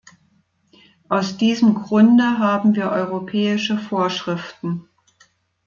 [1.09, 4.89] Aus diesem Grunde haben wir europäische Vorschriften.